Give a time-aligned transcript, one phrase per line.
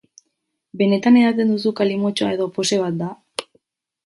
[0.81, 3.13] Benetan edaten duzu kalimotxoa edo pose bat da?